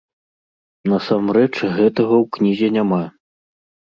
[0.93, 3.03] Насамрэч гэтага ў кнізе няма.